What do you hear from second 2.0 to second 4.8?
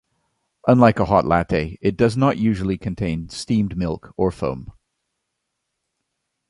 not usually contain steamed milk or foam.